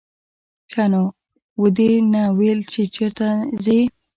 [0.71, 1.03] ښه نو
[1.61, 3.27] ودې نه ویل چې چېرته
[3.63, 3.79] ځې.